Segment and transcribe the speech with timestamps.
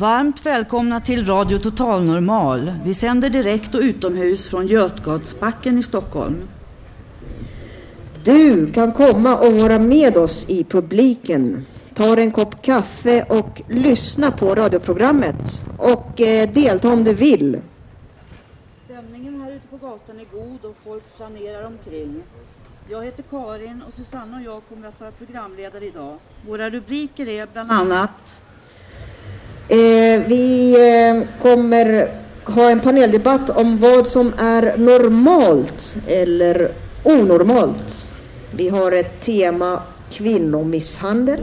[0.00, 2.72] Varmt välkomna till Radio Total Normal.
[2.84, 6.48] Vi sänder direkt och utomhus från Götgatsbacken i Stockholm.
[8.24, 11.66] Du kan komma och vara med oss i publiken.
[11.94, 15.64] Ta en kopp kaffe och lyssna på radioprogrammet.
[15.78, 17.60] Och eh, delta om du vill.
[18.84, 22.22] Stämningen här ute på gatan är god och folk flanerar omkring.
[22.90, 26.18] Jag heter Karin och Susanne och jag kommer att vara programledare idag.
[26.46, 28.42] Våra rubriker är bland annat
[30.18, 32.08] vi eh, kommer
[32.44, 36.72] ha en paneldebatt om vad som är normalt eller
[37.02, 38.08] onormalt.
[38.50, 41.40] Vi har ett tema kvinnomisshandel.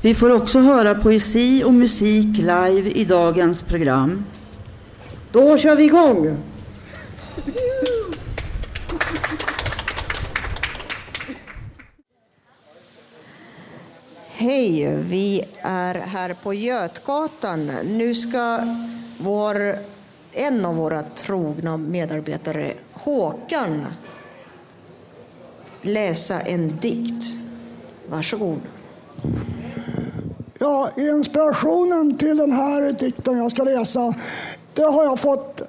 [0.00, 4.24] Vi får också höra poesi och musik live i dagens program.
[5.32, 6.36] Då kör vi igång!
[14.42, 17.66] Hej, vi är här på Götgatan.
[17.84, 18.58] Nu ska
[19.18, 19.78] vår,
[20.32, 23.86] en av våra trogna medarbetare, Håkan,
[25.82, 27.24] läsa en dikt.
[28.08, 28.60] Varsågod.
[30.58, 34.14] Ja, inspirationen till den här dikten jag ska läsa
[34.74, 35.62] det har jag fått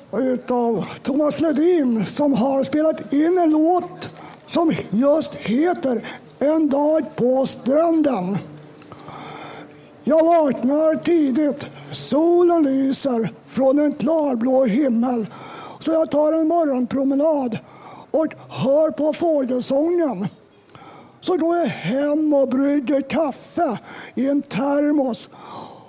[0.52, 4.10] av Thomas Ledin som har spelat in en låt
[4.46, 6.08] som just heter
[6.40, 8.38] En dag på stranden.
[10.04, 15.28] Jag vaknar tidigt, solen lyser från en klarblå himmel.
[15.80, 17.58] Så jag tar en morgonpromenad
[18.12, 20.28] och hör på fågelsången.
[21.20, 23.80] Så går jag hem och brygger kaffe
[24.16, 25.30] i en termos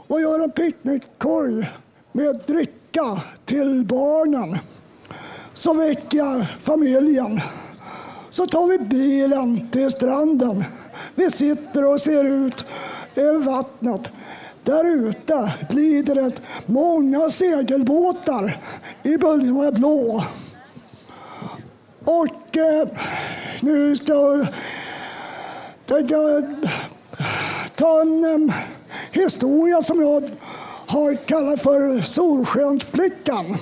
[0.06, 1.70] och gör en picknickkorg
[2.12, 4.58] med dricka till barnen.
[5.54, 7.40] Så väcker jag familjen.
[8.30, 10.64] Så tar vi bilen till stranden.
[11.14, 12.64] Vi sitter och ser ut
[13.16, 14.12] över vattnet.
[14.64, 16.32] Där ute glider det
[16.66, 18.58] många segelbåtar
[19.02, 20.24] i böljorna blå.
[22.04, 22.88] Och eh,
[23.60, 24.46] nu ska
[26.08, 26.44] jag
[27.74, 28.54] ta en eh,
[29.10, 30.30] historia som jag
[30.86, 33.56] har kallat för Solskensflickan.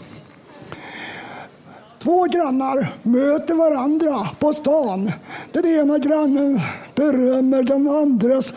[1.98, 5.12] Två grannar möter varandra på stan.
[5.52, 6.60] Den ena grannen
[6.94, 8.54] berömmer den andres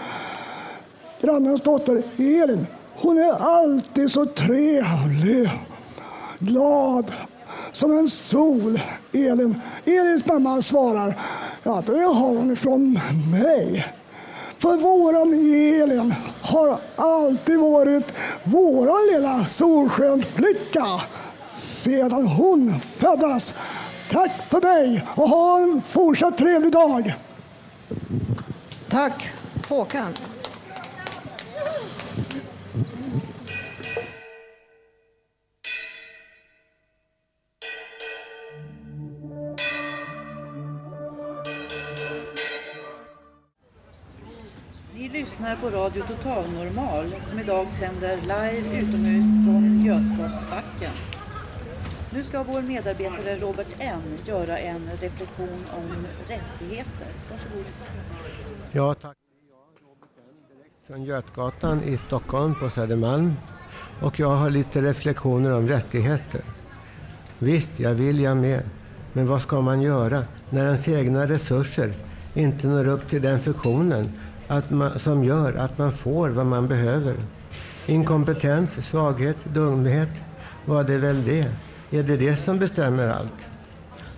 [1.24, 2.68] grannens dotter Elin.
[2.96, 5.50] Hon är alltid så trevlig,
[6.40, 7.12] glad,
[7.72, 8.82] som en sol.
[9.12, 9.62] Elin.
[9.86, 11.16] Elins mamma svarar,
[11.64, 13.00] ja det har hon ifrån
[13.32, 13.94] mig.
[14.60, 18.14] För våran Elin har alltid varit
[18.44, 21.02] våran lilla solskensflicka
[21.56, 23.54] sedan hon föddes.
[24.12, 27.14] Tack för mig och ha en fortsatt trevlig dag.
[28.90, 29.30] Tack
[29.70, 30.14] Håkan.
[45.44, 50.92] Lyssnar på Radio Total Normal som idag sänder live utomhus från Götgatsbacken.
[52.14, 57.08] Nu ska vår medarbetare Robert N göra en reflektion om rättigheter.
[57.32, 57.66] Varsågod.
[58.72, 59.18] Ja, tack.
[59.50, 63.34] Jag, Robert N, direkt från Götgatan i Stockholm på Södermalm.
[64.02, 66.42] Och jag har lite reflektioner om rättigheter.
[67.40, 68.62] Visst, jag vill jag med.
[69.14, 71.94] Men vad ska man göra när ens egna resurser
[72.34, 74.12] inte når upp till den funktionen
[74.48, 77.16] att man, som gör att man får vad man behöver?
[77.86, 80.10] Inkompetens, svaghet, dumhet,
[80.66, 81.52] vad är väl det?
[81.92, 83.48] Är det det som bestämmer allt?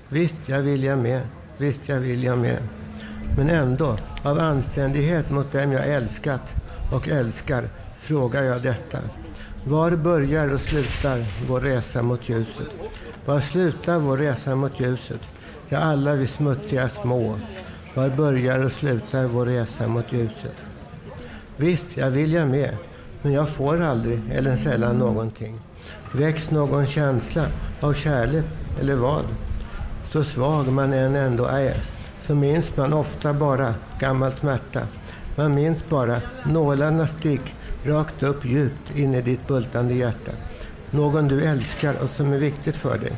[0.10, 1.22] Visst, jag vill jag med.
[1.58, 2.60] Visst, jag vill jag med.
[3.38, 6.42] Men ändå, av anständighet mot dem jag älskat
[6.94, 8.98] och älskar frågar jag detta.
[9.64, 12.68] Var börjar och slutar vår resa mot ljuset?
[13.26, 15.22] Var slutar vår resa mot ljuset?
[15.70, 17.40] Ja, alla vi smutsiga små.
[17.96, 20.56] Var börjar och slutar vår resa mot ljuset?
[21.58, 22.78] Visst, jag vill jag med,
[23.22, 25.60] men jag får aldrig eller sällan någonting.
[26.12, 27.46] Väcks någon känsla
[27.82, 28.46] av kärlek
[28.82, 29.24] eller vad?
[30.10, 31.74] Så svag man än ändå är,
[32.22, 34.82] så minns man ofta bara gammal smärta.
[35.36, 37.56] Man minns bara nålarnas stick
[37.86, 40.32] rakt upp djupt in i ditt bultande hjärta.
[40.92, 43.14] Någon du älskar och som är viktigt för dig.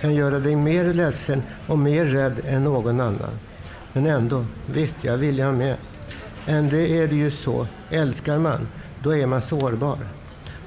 [0.00, 3.47] Kan göra dig mer ledsen och mer rädd än någon annan.
[3.98, 5.76] Men ändå, visst, jag vill jag med.
[6.46, 8.68] Ändå är det ju så, älskar man,
[9.02, 9.98] då är man sårbar.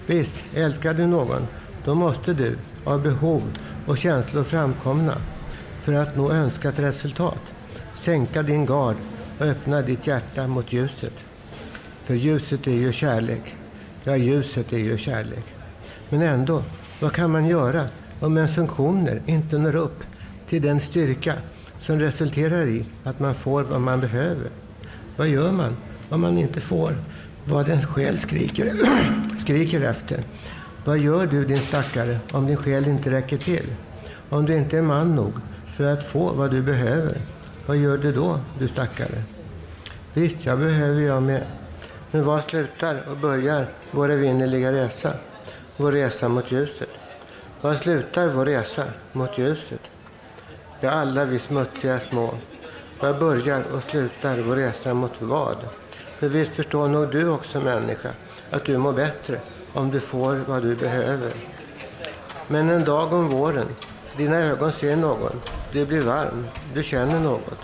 [0.06, 1.48] Visst, älskar du någon,
[1.86, 3.42] då måste du, av behov
[3.86, 5.18] och känslor framkomna,
[5.82, 7.40] för att nå önskat resultat,
[8.02, 8.96] sänka din gard
[9.40, 11.16] och öppna ditt hjärta mot ljuset.
[12.04, 13.56] För ljuset är ju kärlek.
[14.04, 15.46] Ja, ljuset är ju kärlek.
[16.10, 16.64] Men ändå,
[17.00, 17.88] vad kan man göra
[18.20, 20.04] om ens funktioner inte når upp
[20.50, 21.34] till den styrka
[21.82, 24.50] som resulterar i att man får vad man behöver?
[25.18, 25.78] Vad gör man
[26.10, 26.96] om man inte får
[27.46, 28.74] vad ens själ skriker,
[29.40, 30.24] skriker efter?
[30.86, 33.66] Vad gör du din stackare om din själ inte räcker till?
[34.30, 35.34] Om du inte är man nog
[35.76, 37.18] för att få vad du behöver?
[37.66, 39.24] Vad gör du då, du stackare?
[40.14, 41.44] Visst, jag behöver jag med.
[42.12, 45.14] Men var slutar och börjar vår evinnerliga resa?
[45.78, 46.90] Vår resa mot ljuset.
[47.62, 48.84] Var slutar vår resa
[49.14, 49.82] mot ljuset?
[50.84, 52.34] Ja, alla vi smutsiga små.
[53.00, 55.58] Var börjar och slutar vår resa mot vad?
[56.18, 58.10] För visst förstår nog du också människa
[58.52, 59.40] att du mår bättre
[59.74, 61.34] om du får vad du behöver.
[62.48, 63.68] Men en dag om våren,
[64.18, 65.42] dina ögon ser någon,
[65.72, 67.60] du blir varm, du känner något.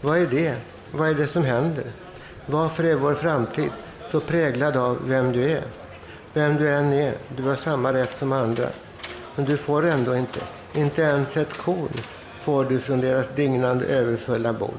[0.00, 0.54] Vad är det?
[0.92, 1.84] Vad är det som händer?
[2.46, 3.70] Varför är vår framtid
[4.10, 5.62] så präglad av vem du är?
[6.32, 8.68] Vem du än är, du har samma rätt som andra.
[9.36, 10.40] Men du får ändå inte,
[10.74, 12.00] inte ens ett korn
[12.40, 14.78] får du från deras dignande överfulla bord.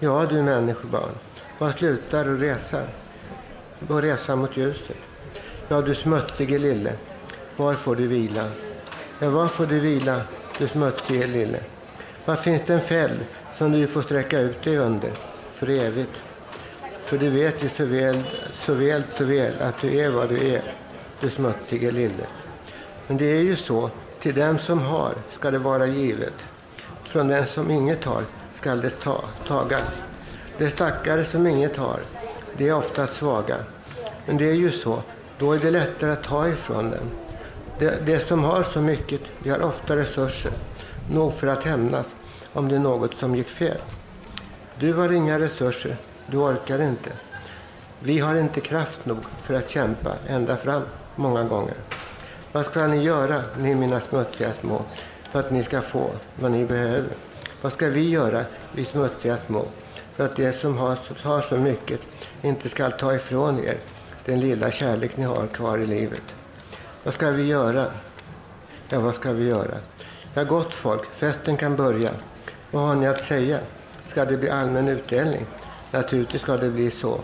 [0.00, 1.12] Ja, du människobarn,
[1.58, 2.82] var slutar du resa?
[3.88, 4.96] Och resa mot ljuset.
[5.68, 6.92] Ja, du smutsige lille,
[7.56, 8.48] var får du vila?
[9.18, 10.20] Ja, var får du vila,
[10.58, 11.58] du smutsige lille?
[12.24, 13.18] Var finns det en fäll
[13.54, 15.10] som du får sträcka ut dig under
[15.52, 16.22] för evigt?
[17.04, 18.22] För du vet ju så väl,
[18.54, 20.62] så väl, så väl att du är vad du är,
[21.20, 22.26] du smutsige lille.
[23.06, 23.90] Men det är ju så,
[24.22, 26.34] till dem som har ska det vara givet.
[27.04, 28.22] Från den som inget har
[28.60, 30.02] skall det ta, tagas.
[30.58, 32.00] De stackare som inget har,
[32.56, 33.56] de är ofta svaga.
[34.26, 35.02] Men det är ju så,
[35.38, 37.10] då är det lättare att ta ifrån dem.
[37.78, 40.52] De, de som har så mycket, de har ofta resurser,
[41.10, 42.06] nog för att hämnas
[42.52, 43.78] om det är något som gick fel.
[44.78, 45.96] Du har inga resurser,
[46.26, 47.10] du orkar inte.
[48.00, 50.82] Vi har inte kraft nog för att kämpa ända fram
[51.16, 51.74] många gånger.
[52.52, 54.82] Vad ska ni göra, ni mina smutsiga små,
[55.30, 56.10] för att ni ska få
[56.40, 57.10] vad ni behöver?
[57.60, 59.66] Vad ska vi göra, vi smutsiga små,
[60.16, 62.00] för att de som har, har så mycket
[62.42, 63.76] inte ska ta ifrån er
[64.24, 66.22] den lilla kärlek ni har kvar i livet?
[67.04, 67.86] Vad ska vi göra?
[68.88, 69.74] Ja, vad ska vi göra?
[70.34, 72.10] Ja, gott folk, festen kan börja.
[72.70, 73.58] Vad har ni att säga?
[74.08, 75.46] Ska det bli allmän utdelning?
[75.90, 77.20] Naturligtvis ska det bli så.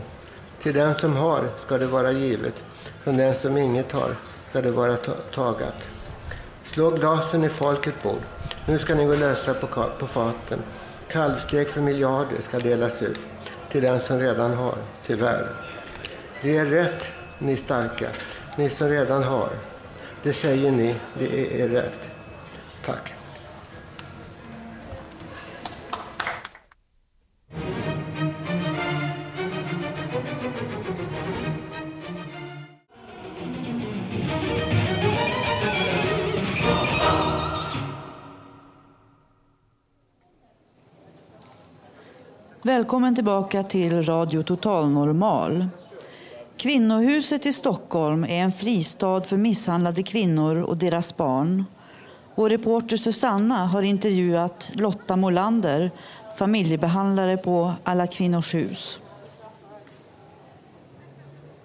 [0.62, 2.54] Till den som har ska det vara givet,
[3.02, 4.14] från den som inget har
[4.50, 4.96] ska det vara
[5.34, 5.74] tagat.
[6.64, 8.22] Slå glasen i folkets bord.
[8.67, 10.58] Nu ska ni gå lösa på, på faten.
[11.08, 13.20] Kalvstek för miljarder ska delas ut
[13.70, 14.74] till den som redan har,
[15.06, 15.48] tyvärr.
[16.43, 17.05] Det är rätt,
[17.38, 18.08] ni starka,
[18.56, 19.48] ni som redan har.
[20.22, 21.98] Det säger ni, det är rätt.
[22.86, 23.18] Tack.
[42.69, 45.69] Välkommen tillbaka till Radio Total Normal.
[46.56, 51.65] Kvinnohuset i Stockholm är en fristad för misshandlade kvinnor och deras barn.
[52.34, 55.91] Vår reporter Susanna har intervjuat Lotta Molander,
[56.37, 59.01] familjebehandlare på Alla Kvinnors Hus.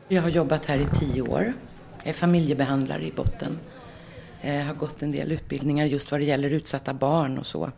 [0.08, 1.54] Jag har jobbat här i tio år.
[1.98, 3.60] Jag är familjebehandlare i botten.
[4.42, 7.72] Jag har gått en del utbildningar just vad det gäller utsatta barn och så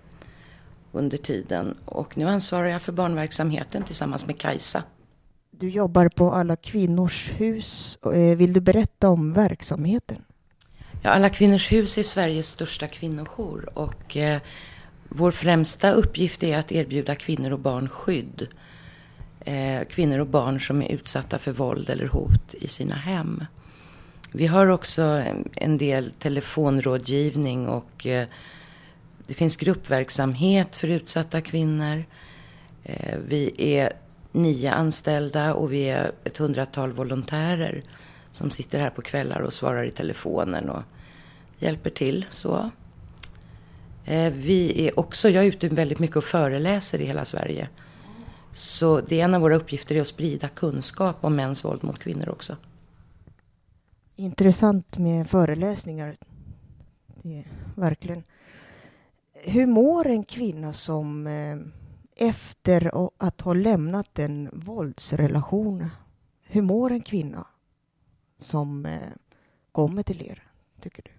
[0.95, 1.75] under tiden.
[1.85, 4.83] Och nu ansvarar jag för barnverksamheten tillsammans med Kajsa.
[5.51, 7.97] Du jobbar på Alla Kvinnors Hus.
[8.05, 10.17] Eh, vill du berätta om verksamheten?
[11.01, 14.41] Ja, Alla Kvinnors Hus är Sveriges största kvinnojour och eh,
[15.09, 18.47] vår främsta uppgift är att erbjuda kvinnor och barn skydd.
[19.39, 23.45] eh, kvinnor och barn som är utsatta för våld eller hot i sina hem.
[24.31, 25.23] Vi har också
[25.55, 28.27] en del telefonrådgivning och eh,
[29.27, 32.05] det finns gruppverksamhet för utsatta kvinnor.
[32.83, 33.93] Eh, vi är
[34.31, 37.83] nio anställda och vi är ett hundratal volontärer
[38.31, 40.83] som sitter här på kvällar och svarar i telefonen och
[41.59, 42.25] hjälper till.
[42.29, 42.69] så.
[44.05, 47.69] Eh, vi är också, jag är ute väldigt mycket och föreläser i hela Sverige.
[48.51, 51.99] Så det är en av våra uppgifter är att sprida kunskap om mäns våld mot
[51.99, 52.55] kvinnor också.
[54.15, 56.15] Intressant med föreläsningar.
[57.75, 58.23] verkligen.
[59.43, 65.89] Hur mår en kvinna som eh, efter att ha lämnat en våldsrelation,
[66.43, 67.47] hur mår en kvinna
[68.39, 68.99] som eh,
[69.71, 70.43] kommer till er,
[70.81, 71.11] tycker du?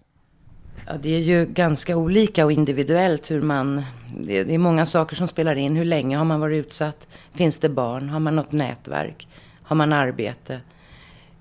[0.87, 3.83] Ja, det är ju ganska olika och individuellt hur man...
[4.19, 5.75] Det, är många saker som spelar in.
[5.75, 7.07] Hur länge har man varit utsatt?
[7.33, 8.09] Finns det barn?
[8.09, 9.27] Har man något nätverk?
[9.61, 10.61] Har man arbete?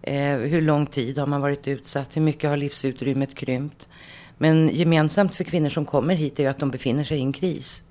[0.03, 2.17] Eh, hur lång tid har man varit utsatt?
[2.17, 3.89] Hur mycket har livsutrymmet krympt?
[4.39, 7.33] Men gemensamt för kvinnor som kommer hit är ju att de befinner sig i en
[7.33, 7.83] kris.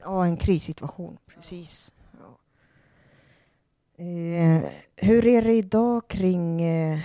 [0.00, 1.92] Ja, en krissituation, precis.
[2.12, 4.04] Ja.
[4.04, 4.64] Eh,
[4.96, 7.00] hur är det idag kring eh,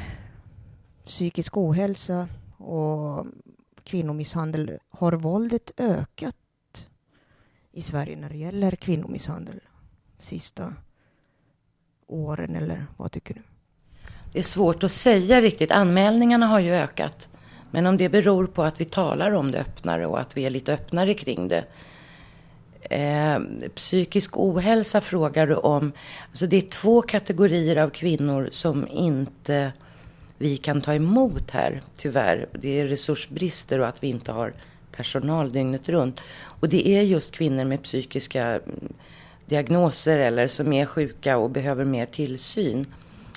[1.06, 3.26] psykisk ohälsa och
[3.84, 4.80] kvinnomisshandel?
[4.90, 6.36] Har våldet ökat
[7.72, 9.60] i Sverige när det gäller kvinnomisshandel
[10.20, 10.74] sista
[12.08, 13.42] åren eller vad tycker du?
[14.34, 15.72] Det är svårt att säga riktigt.
[15.72, 17.30] Anmälningarna har ju ökat.
[17.72, 20.50] Men om det beror på att vi talar om det öppnare och att vi är
[20.50, 21.66] lite öppnare kring det.
[22.82, 23.40] Eh,
[23.76, 25.92] psykisk ohälsa frågar du om.
[26.30, 29.72] Alltså det är två kategorier av kvinnor som inte
[30.38, 32.48] vi kan ta emot här, tyvärr.
[32.52, 34.54] Det är resursbrister och att vi inte har
[34.96, 36.22] personal dygnet runt.
[36.44, 38.94] Och det är just kvinnor med psykiska mm,
[39.46, 42.86] diagnoser eller som är sjuka och behöver mer tillsyn.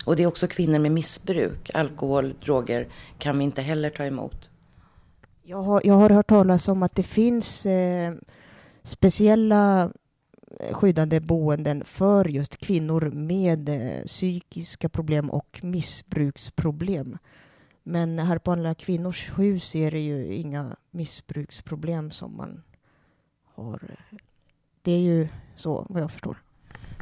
[0.07, 1.71] Och det är också kvinnor med missbruk.
[1.75, 4.51] Alkohol, droger kan vi inte heller ta emot.
[5.43, 8.15] Jag har, jag har hört talas om att det finns eh,
[8.83, 9.93] speciella
[10.61, 17.19] eh, skyddade boenden för just kvinnor med eh, psykiska problem och missbruksproblem.
[17.83, 22.63] Men här på Alla kvinnors hus är det ju inga missbruksproblem som man
[23.55, 23.81] har.
[23.89, 24.19] Eh,
[24.83, 26.46] det är ju så, vad jag förstår.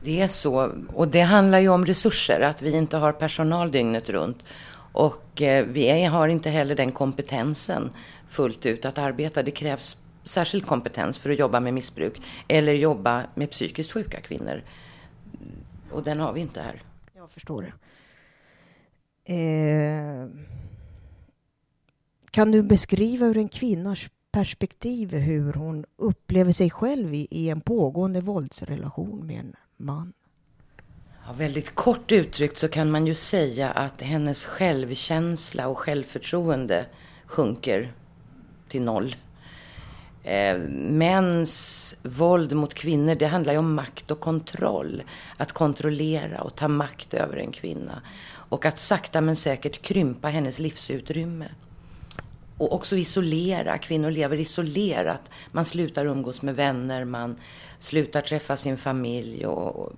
[0.04, 0.72] Det är så.
[0.88, 4.44] Och det handlar ju om resurser, att vi inte har personal dygnet runt.
[4.92, 7.90] Och eh, vi har inte heller den kompetensen
[8.28, 9.42] fullt ut att arbeta.
[9.42, 14.62] Det krävs särskild kompetens för att jobba med missbruk eller jobba med psykiskt sjuka kvinnor.
[15.90, 16.82] Och den har vi inte här.
[17.16, 17.72] Jag förstår det.
[19.34, 20.28] Eh,
[22.30, 24.00] kan du beskriva ur en kvinnas
[24.32, 30.12] perspektiv hur hon upplever sig själv i, i en pågående våldsrelation med en man?
[31.26, 36.86] Ja, väldigt kort uttryckt så kan man ju säga att hennes självkänsla och självförtroende
[37.26, 37.92] sjunker
[38.68, 39.16] till noll.
[40.22, 45.02] Eh, mäns våld mot kvinnor, det handlar ju om makt och kontroll.
[45.36, 48.02] Att kontrollera och ta makt över en kvinna.
[48.26, 51.48] Och att sakta men säkert krympa hennes livsutrymme.
[52.58, 53.78] Och också isolera.
[53.78, 55.30] Kvinnor lever isolerat.
[55.52, 57.36] Man slutar umgås med vänner, man
[57.78, 59.46] slutar träffa sin familj.
[59.46, 59.92] Och,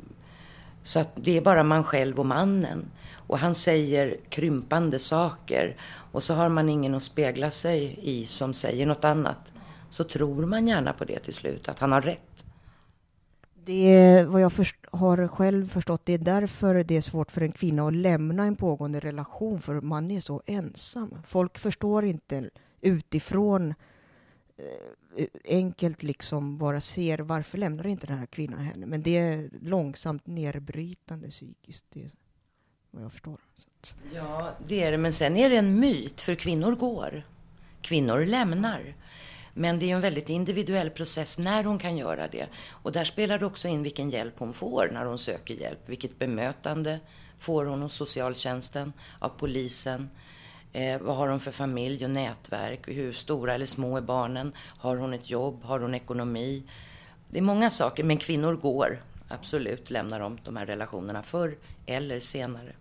[0.82, 2.90] så att det är bara man själv och mannen.
[3.12, 5.76] Och han säger krympande saker.
[6.12, 9.52] Och så har man ingen att spegla sig i som säger något annat.
[9.88, 12.35] Så tror man gärna på det till slut, att han har rätt.
[13.66, 17.40] Det är vad jag först, har själv förstått, det är därför det är svårt för
[17.40, 21.18] en kvinna att lämna en pågående relation, för man är så ensam.
[21.26, 23.74] Folk förstår inte utifrån
[25.16, 28.86] eh, enkelt liksom bara ser varför lämnar inte den här kvinnan henne?
[28.86, 32.10] Men det är långsamt nedbrytande psykiskt, det är
[32.90, 33.38] vad jag förstår.
[34.14, 37.22] Ja, det är det, men sen är det en myt, för kvinnor går.
[37.80, 38.94] Kvinnor lämnar.
[39.58, 42.48] Men det är en väldigt individuell process när hon kan göra det.
[42.68, 45.78] Och där spelar det också in vilken hjälp hon får när hon söker hjälp.
[45.86, 47.00] Vilket bemötande
[47.38, 50.10] får hon hos socialtjänsten, av polisen.
[50.72, 52.88] Eh, vad har hon för familj och nätverk?
[52.88, 54.52] Hur stora eller små är barnen?
[54.78, 55.62] Har hon ett jobb?
[55.64, 56.64] Har hon ekonomi?
[57.30, 59.02] Det är många saker, men kvinnor går.
[59.28, 62.76] Absolut lämnar de de här relationerna förr eller senare.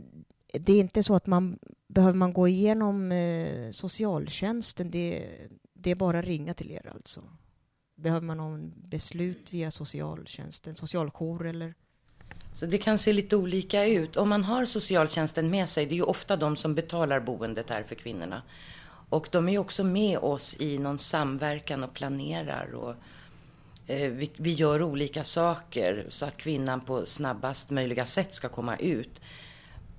[0.52, 1.58] det är inte så att man
[1.88, 4.90] behöver man gå igenom eh, socialtjänsten.
[4.90, 5.28] Det,
[5.72, 7.22] det är bara ringa till er alltså.
[7.94, 11.74] Behöver man någon beslut via socialtjänsten, socialjour eller?
[12.54, 14.16] Så det kan se lite olika ut.
[14.16, 17.82] Om man har socialtjänsten med sig, det är ju ofta de som betalar boendet här
[17.82, 18.42] för kvinnorna.
[19.08, 22.74] Och de är ju också med oss i någon samverkan och planerar.
[22.74, 22.94] Och,
[23.90, 28.76] Eh, vi, vi gör olika saker så att kvinnan på snabbast möjliga sätt ska komma
[28.76, 29.20] ut.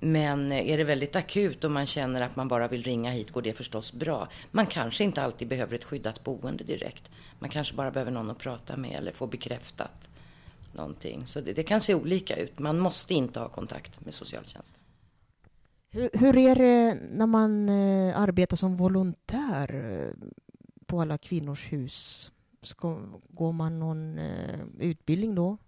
[0.00, 3.30] Men eh, är det väldigt akut och man känner att man bara vill ringa hit
[3.30, 4.28] går det förstås bra.
[4.50, 7.10] Man kanske inte alltid behöver ett skyddat boende direkt.
[7.38, 10.08] Man kanske bara behöver någon att prata med eller få bekräftat
[10.72, 11.26] någonting.
[11.26, 12.58] Så det, det kan se olika ut.
[12.58, 14.80] Man måste inte ha kontakt med socialtjänsten.
[15.90, 20.12] Hur, hur är det när man eh, arbetar som volontär
[20.86, 22.30] på alla kvinnors hus?
[22.62, 25.58] Ska, går man någon eh, utbildning då?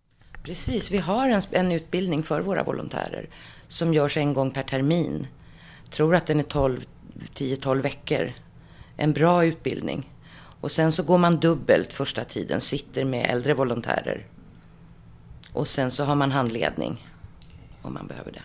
[0.42, 3.28] Precis, vi har en, en utbildning för våra volontärer
[3.68, 5.26] som görs en gång per termin.
[5.90, 8.32] Tror att den är 10-12 veckor.
[8.96, 10.10] En bra utbildning.
[10.60, 14.26] Och sen så går man dubbelt första tiden, sitter med äldre volontärer.
[15.52, 17.06] Och sen så har man handledning
[17.82, 18.42] om man behöver det.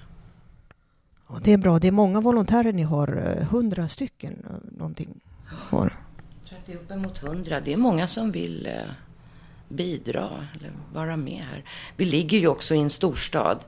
[1.29, 1.79] Ja, det är bra.
[1.79, 3.37] Det är många volontärer ni har.
[3.37, 5.98] Eh, hundra stycken eh, någonting har.
[6.69, 7.59] Det är uppemot hundra.
[7.59, 8.73] Det är många som vill eh,
[9.67, 10.29] bidra
[10.59, 11.63] eller vara med här.
[11.95, 13.63] Vi ligger ju också i en storstad.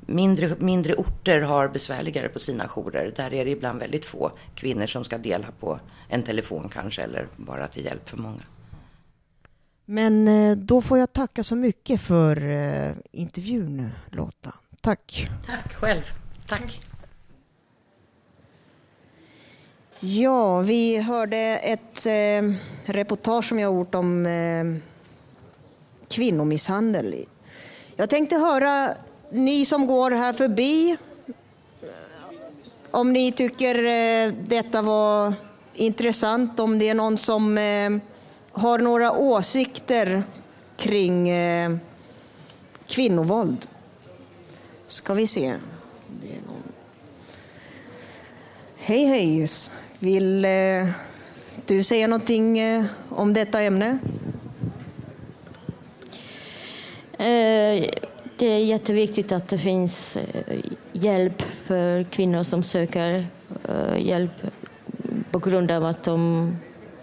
[0.00, 3.12] Mindre, mindre orter har besvärligare på sina jourer.
[3.16, 7.28] Där är det ibland väldigt få kvinnor som ska dela på en telefon kanske eller
[7.36, 8.42] vara till hjälp för många.
[9.84, 14.54] Men eh, då får jag tacka så mycket för eh, intervjun Lotta.
[14.80, 15.28] Tack.
[15.46, 16.02] Tack själv.
[16.46, 16.80] Tack.
[20.00, 22.54] Ja, vi hörde ett eh,
[22.92, 24.64] reportage som jag gjort om eh,
[26.08, 27.24] kvinnomisshandel.
[27.96, 28.94] Jag tänkte höra
[29.30, 31.88] ni som går här förbi eh,
[32.90, 35.34] om ni tycker eh, detta var
[35.74, 37.90] intressant, om det är någon som eh,
[38.52, 40.22] har några åsikter
[40.76, 41.76] kring eh,
[42.86, 43.68] kvinnovåld.
[44.86, 45.50] Ska vi se.
[46.46, 46.62] Någon...
[48.76, 49.48] Hej hej!
[50.06, 50.88] Vill eh,
[51.66, 53.98] du säga någonting eh, om detta ämne?
[57.12, 57.90] Eh,
[58.36, 60.18] det är jätteviktigt att det finns
[60.92, 63.26] hjälp för kvinnor som söker
[63.98, 64.30] hjälp
[65.30, 66.52] på grund av att de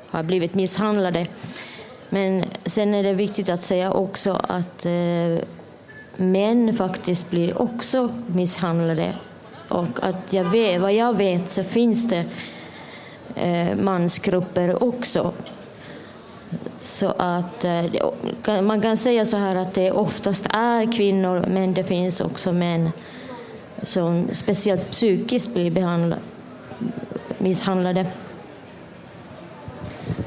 [0.08, 1.28] har blivit misshandlade.
[2.10, 4.86] Men sen är det viktigt att säga också att
[6.16, 9.13] män faktiskt blir också misshandlade.
[9.70, 12.26] Och att jag vet, vad jag vet så finns det
[13.36, 15.33] Eh, mansgrupper också
[16.81, 21.83] så att eh, man kan säga så här att det oftast är kvinnor, men det
[21.83, 22.91] finns också män
[23.83, 26.21] som speciellt psykiskt blir behandlade,
[27.38, 28.07] misshandlade.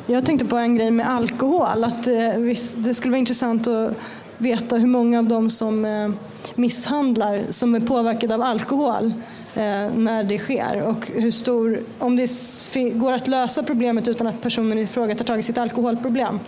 [0.06, 3.92] Jag tänkte på en grej med alkohol, att eh, det skulle vara intressant att
[4.38, 6.14] veta hur många av dem som
[6.54, 9.12] misshandlar som är påverkade av alkohol
[9.56, 12.28] Eh, när det sker och hur stor, om det
[12.74, 16.40] går att lösa problemet utan att personen i fråga tar tag i sitt alkoholproblem.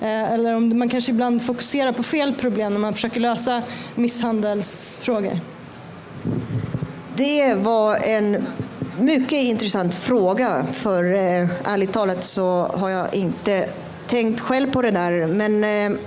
[0.00, 3.62] Eh, eller om man kanske ibland fokuserar på fel problem när man försöker lösa
[3.94, 5.40] misshandelsfrågor.
[7.16, 8.46] Det var en
[9.00, 13.68] mycket intressant fråga, för eh, ärligt talat så har jag inte
[14.06, 15.26] tänkt själv på det där.
[15.26, 15.98] Men eh,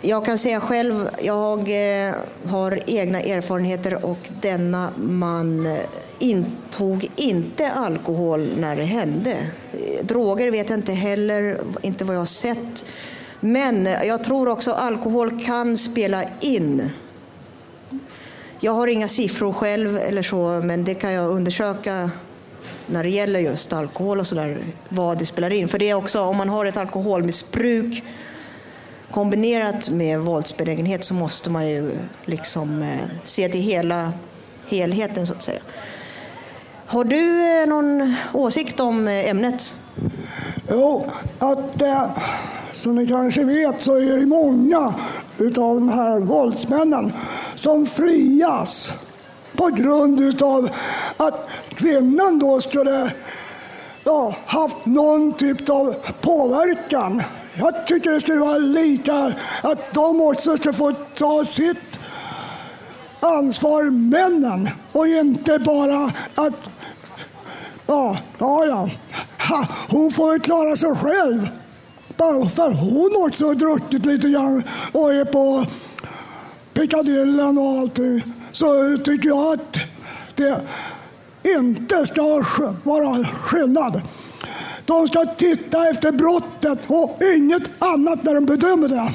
[0.00, 2.14] jag kan säga själv, jag eh,
[2.46, 5.78] har egna erfarenheter och denna man eh,
[6.18, 9.36] intog inte alkohol när det hände.
[9.72, 12.84] Eh, droger vet jag inte heller, inte vad jag har sett.
[13.40, 16.90] Men jag tror också alkohol kan spela in.
[18.60, 22.10] Jag har inga siffror själv eller så, men det kan jag undersöka
[22.86, 24.58] när det gäller just alkohol och sådär,
[24.88, 25.68] vad det spelar in.
[25.68, 28.02] För det är också, om man har ett alkoholmissbruk
[29.12, 31.90] kombinerat med våldsbenägenhet så måste man ju
[32.24, 34.12] liksom eh, se till hela
[34.68, 35.60] helheten så att säga.
[36.86, 39.74] Har du eh, någon åsikt om eh, ämnet?
[40.70, 42.10] Jo, att eh,
[42.72, 44.94] som ni kanske vet så är det många
[45.38, 47.12] utav de här våldsmännen
[47.54, 48.92] som frias
[49.56, 50.70] på grund utav
[51.16, 53.12] att kvinnan då skulle
[54.04, 57.22] ja, haft någon typ av påverkan.
[57.58, 61.98] Jag tycker det skulle vara lika, att de också ska få ta sitt
[63.20, 66.70] ansvar, männen, och inte bara att
[67.90, 68.88] Ja, ja, ja.
[69.48, 71.48] Ha, hon får väl klara sig själv.
[72.16, 75.66] Bara för hon också har druckit lite grann och är på
[76.74, 78.22] Piccadillen och allting.
[78.52, 79.78] Så tycker jag att
[80.34, 80.60] det
[81.42, 82.44] inte ska
[82.82, 84.02] vara skillnad.
[84.88, 89.12] De ska titta efter brottet och inget annat när de bedömer det.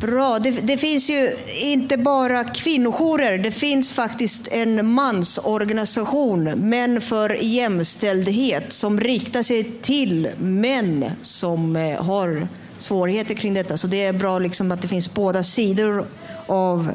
[0.00, 0.38] Bra.
[0.38, 3.38] Det, det, finns ju inte bara kvinnojourer.
[3.38, 12.02] Det finns faktiskt en mansorganisation, Män för jämställdhet, som riktar sig till män som eh,
[12.02, 13.78] har svårigheter kring detta.
[13.78, 16.04] Så det är bra liksom att det finns båda sidor
[16.46, 16.90] av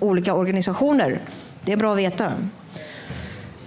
[0.00, 1.20] olika organisationer.
[1.64, 2.32] Det är bra att veta.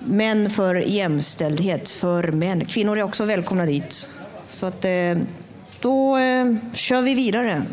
[0.06, 2.66] Män för jämställdhet för män.
[2.66, 4.10] Kvinnor är också välkomna dit.
[4.48, 5.18] Så att, eh,
[5.80, 7.64] då eh, kör vi vidare.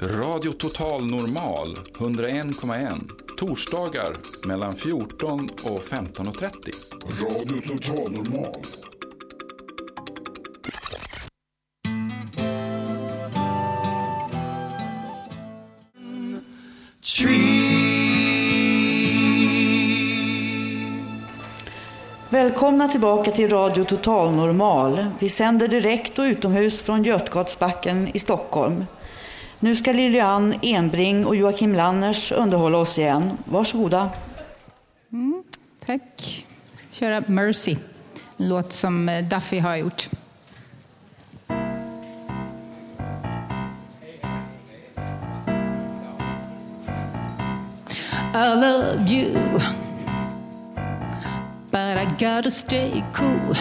[0.00, 3.00] Radio Total Normal 101,1
[3.38, 6.50] torsdagar mellan 14 och 15.30.
[7.22, 8.54] Radio Total Normal
[22.38, 25.06] Välkomna tillbaka till Radio Total Normal.
[25.18, 28.86] Vi sänder direkt och utomhus från Götgatsbacken i Stockholm.
[29.60, 33.30] Nu ska Lilian Enbring och Joakim Lanners underhålla oss igen.
[33.44, 34.10] Varsågoda.
[35.12, 35.42] Mm,
[35.86, 36.46] tack.
[36.90, 37.76] Köra Mercy,
[38.36, 40.08] en låt som eh, Duffy har gjort.
[48.34, 49.60] I love you
[51.78, 53.54] But I gotta stay cool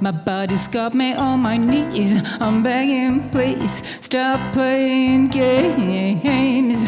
[0.00, 2.12] My body's got me on my knees.
[2.40, 6.86] I'm begging, please stop playing games.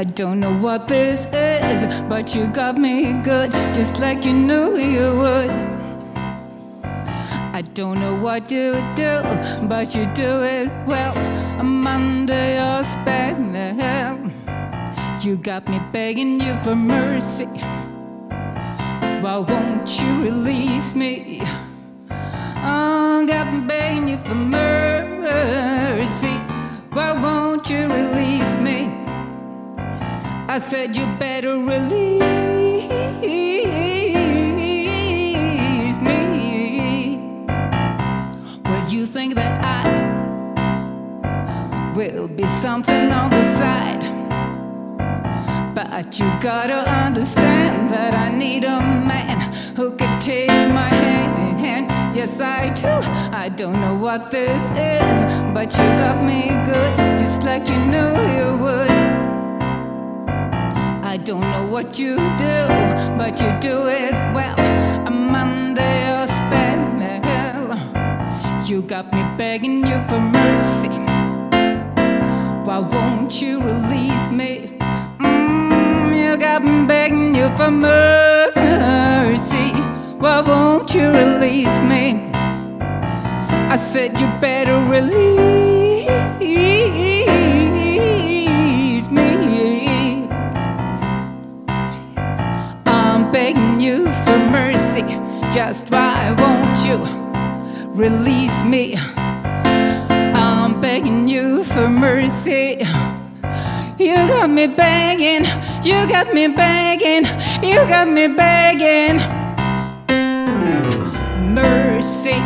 [0.00, 4.78] I don't know what this is, but you got me good, just like you knew
[4.78, 5.50] you would.
[7.58, 9.20] I don't know what you do,
[9.68, 11.14] but you do it well.
[11.60, 13.22] I'm under your spell.
[15.22, 17.46] You got me begging you for mercy.
[19.22, 21.40] Why won't you release me?
[22.10, 26.34] Oh, me begging you for mercy.
[26.92, 28.90] Why won't you release me?
[30.48, 32.20] I said you better release
[36.10, 37.46] me.
[38.64, 39.84] Well, you think that I
[41.94, 44.11] will be something on the side.
[46.02, 49.38] But you gotta understand that I need a man
[49.76, 51.86] who could take my hand.
[52.12, 52.88] Yes, I do.
[53.32, 55.18] I don't know what this is,
[55.54, 58.90] but you got me good, just like you knew you would.
[61.04, 62.66] I don't know what you do,
[63.16, 64.58] but you do it well.
[65.06, 66.82] I'm under your spell.
[68.66, 70.88] You got me begging you for mercy.
[72.66, 74.81] Why won't you release me?
[76.42, 79.70] You got me begging you for mercy.
[80.18, 82.20] Why won't you release me?
[83.70, 86.08] I said you better release
[89.08, 90.26] me.
[92.86, 95.02] I'm begging you for mercy.
[95.52, 96.98] Just why won't you
[97.94, 98.96] release me?
[100.34, 102.82] I'm begging you for mercy.
[103.98, 105.44] You got me begging,
[105.84, 107.26] you got me begging,
[107.62, 109.20] you got me begging.
[111.54, 112.40] Mercy,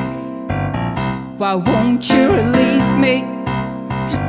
[1.39, 3.23] why won't you release me?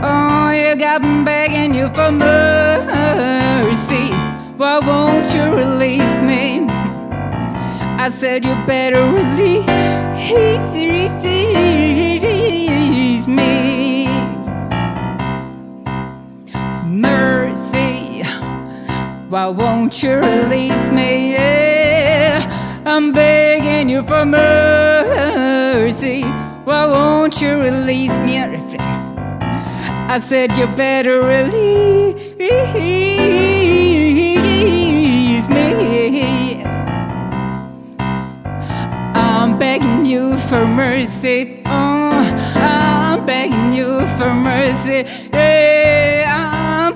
[0.03, 4.11] Oh, you got me begging you for mercy.
[4.55, 6.67] Why won't you release me?
[7.99, 9.65] I said you better release
[13.27, 13.86] me.
[19.29, 21.33] Why won't you release me?
[21.33, 26.21] Yeah, I'm begging you for mercy.
[26.23, 28.37] Why won't you release me?
[30.09, 32.37] I said you better release
[35.49, 36.63] me.
[39.13, 41.61] I'm begging you for mercy.
[41.65, 42.21] Oh,
[42.55, 45.03] I'm begging you for mercy.
[45.33, 45.76] Yeah,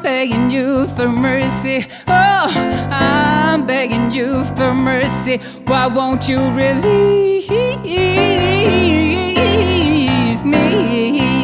[0.02, 1.86] I'm begging you for mercy.
[2.08, 2.48] Oh,
[2.90, 5.38] I'm begging you for mercy.
[5.66, 7.48] Why won't you release
[10.44, 11.44] me?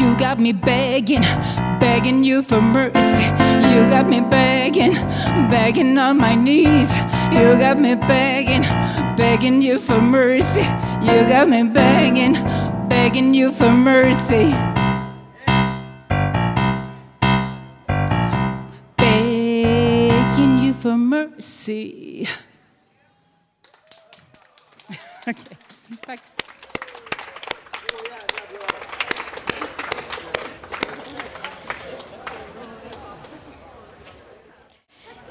[0.00, 1.22] You got me begging,
[1.78, 3.22] begging you for mercy.
[3.70, 4.94] You got me begging,
[5.48, 6.90] begging on my knees.
[7.30, 8.62] You got me begging,
[9.16, 10.62] begging you for mercy.
[11.02, 12.34] You got me begging,
[12.88, 14.52] begging you for mercy.
[21.38, 22.26] Mercy.
[25.26, 25.56] okay,
[26.06, 26.20] tack.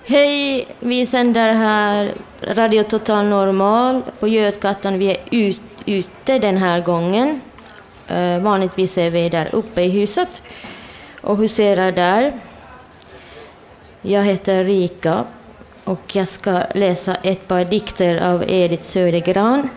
[0.06, 5.00] Hej, vi sänder här Radio Total Normal på Götgatan.
[5.00, 7.42] Vi är ut, ute den här gången.
[8.12, 10.44] Uh, vanligtvis är vi där uppe i huset
[11.22, 12.34] och huserar där.
[14.02, 15.26] Jag heter Rika
[15.88, 19.70] och jag ska läsa ett par dikter av Edith Södergran.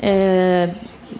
[0.00, 0.70] Eh,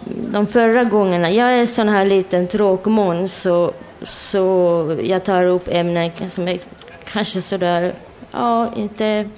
[0.07, 3.73] de förra gångerna, jag är sån här liten tråkmån, så,
[4.07, 6.59] så jag tar upp ämnen som är
[7.05, 7.95] kanske sådär,
[8.31, 9.29] ja, inte...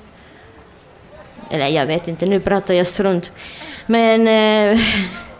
[1.50, 3.32] Eller jag vet inte, nu pratar jag strunt.
[3.86, 4.80] Men eh,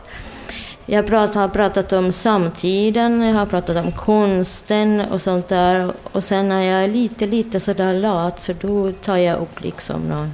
[0.86, 5.92] jag prat, har pratat om samtiden, jag har pratat om konsten och sånt där.
[6.12, 10.00] Och sen när jag är lite, lite sådär lat så då tar jag upp liksom
[10.02, 10.32] någon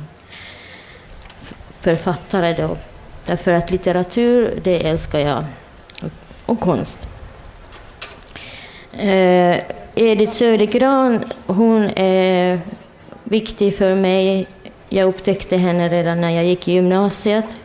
[1.80, 2.76] författare då.
[3.26, 5.44] Därför att litteratur, det älskar jag.
[6.02, 6.10] Och,
[6.46, 7.08] och konst.
[8.92, 9.56] Eh,
[9.94, 12.60] Edith Södergran, hon är
[13.24, 14.46] viktig för mig.
[14.88, 17.60] Jag upptäckte henne redan när jag gick i gymnasiet.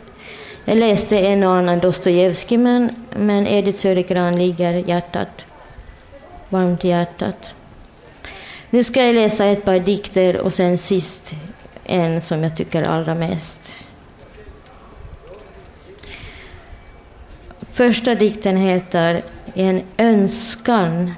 [0.67, 5.45] Jag läste en och annan Dostojevskij, men, men Edith Södergran ligger hjärtat,
[6.49, 7.55] varmt i hjärtat.
[8.69, 11.35] Nu ska jag läsa ett par dikter och sen sist
[11.83, 13.73] en som jag tycker allra mest.
[17.71, 19.23] Första dikten heter
[19.53, 21.13] En önskan.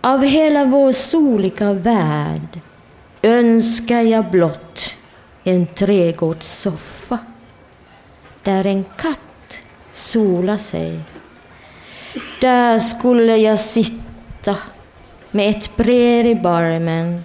[0.00, 2.60] Av hela vår soliga värld
[3.22, 4.94] önskar jag blott
[5.44, 7.18] en trädgårdssoffa
[8.42, 9.58] där en katt
[9.92, 11.00] sola sig.
[12.40, 14.56] Där skulle jag sitta
[15.30, 17.24] med ett brev i barmen,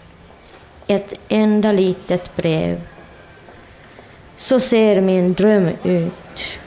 [0.88, 2.82] ett enda litet brev.
[4.36, 6.60] Så ser min dröm ut.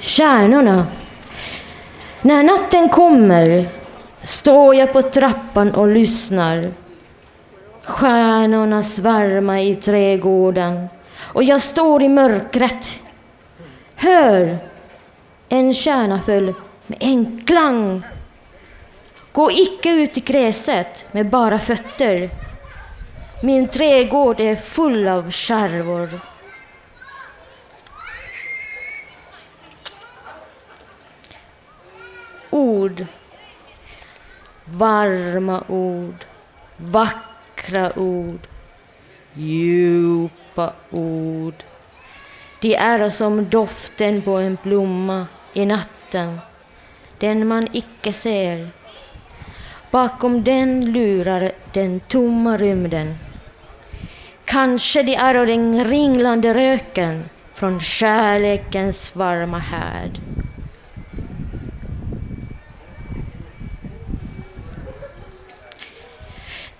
[0.00, 0.86] Stjärnorna.
[2.24, 3.66] När natten kommer
[4.22, 6.70] står jag på trappan och lyssnar.
[7.82, 13.00] Stjärnorna svärmar i trädgården och jag står i mörkret.
[13.94, 14.58] Hör!
[15.48, 16.54] En stjärna föll
[16.86, 18.02] med en klang.
[19.32, 22.30] Gå icke ut i gräset med bara fötter.
[23.42, 26.20] Min trädgård är full av skärvor.
[32.54, 33.06] Ord.
[34.64, 36.24] Varma ord,
[36.76, 38.46] vackra ord,
[39.34, 41.54] djupa ord.
[42.60, 46.40] De är som doften på en blomma i natten,
[47.18, 48.68] den man icke ser.
[49.90, 53.18] Bakom den lurar den tomma rymden.
[54.44, 60.20] Kanske det är den ringlande röken från kärlekens varma härd.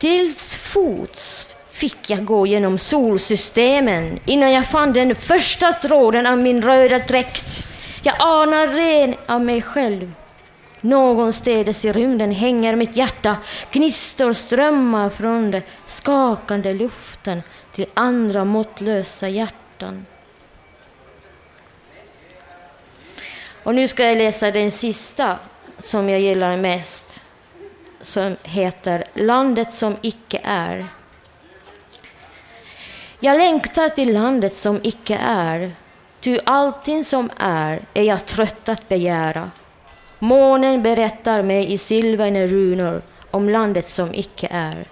[0.05, 6.63] Tills fots fick jag gå genom solsystemen innan jag fann den första tråden av min
[6.63, 7.67] röda dräkt.
[8.03, 10.13] Jag anar ren av mig själv.
[10.81, 13.37] Någonstädes i rymden hänger mitt hjärta,
[13.73, 17.43] gnistor strömmar från den skakande luften
[17.75, 20.07] till andra måttlösa hjärtan.
[23.63, 25.39] Och nu ska jag läsa den sista
[25.81, 27.24] som jag gillar mest
[28.05, 30.87] som heter Landet som icke är.
[33.21, 35.73] Jag längtar till landet som icke är,
[36.21, 39.51] ty allting som är är jag trött att begära.
[40.19, 44.89] Månen berättar mig i silverne runor om landet som icke är.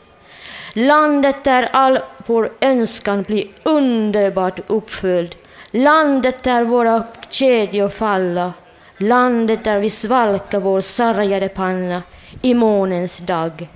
[0.74, 5.34] Landet där all vår önskan blir underbart uppfylld.
[5.70, 8.52] Landet där våra kedjor falla.
[8.96, 12.02] Landet där vi svalkar vår sargade panna
[12.42, 13.68] i månens dag.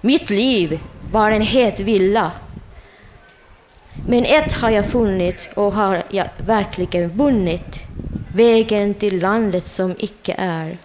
[0.00, 0.80] Mitt liv
[1.12, 2.30] var en het villa.
[4.06, 7.82] Men ett har jag funnit och har jag verkligen vunnit.
[8.34, 10.78] Vägen till landet som icke är.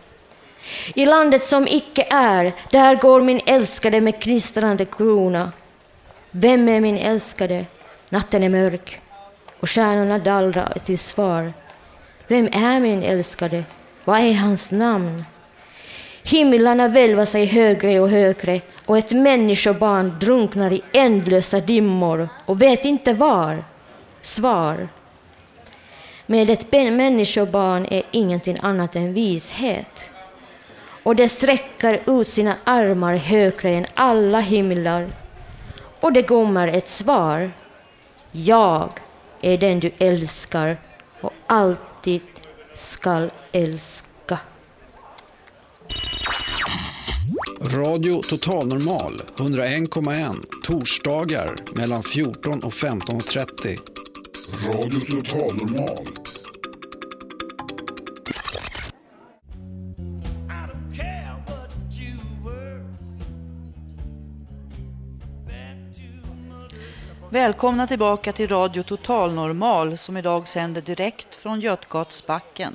[0.95, 5.51] I landet som icke är, där går min älskade med knistrande krona.
[6.31, 7.65] Vem är min älskade?
[8.09, 8.99] Natten är mörk
[9.59, 11.53] och stjärnorna dallrar till svar.
[12.27, 13.63] Vem är min älskade?
[14.03, 15.25] Vad är hans namn?
[16.29, 22.85] Himlarna välvar sig högre och högre och ett människobarn drunknar i ändlösa dimmor och vet
[22.85, 23.63] inte var.
[24.21, 24.87] Svar.
[26.25, 30.03] Med ett människobarn är ingenting annat än vishet.
[31.03, 35.07] Och det sträcker ut sina armar högre än alla himlar.
[35.99, 37.51] Och det kommer ett svar.
[38.31, 38.89] Jag
[39.41, 40.77] är den du älskar
[41.21, 42.21] och alltid
[42.75, 44.06] skall älska.
[47.61, 53.77] Radio Totalnormal 101,1 torsdagar mellan 14 och 15.30.
[54.65, 56.07] Radio Totalnormal.
[67.29, 72.73] Välkomna tillbaka till Radio Totalnormal som idag sänder direkt från Götgatsbacken.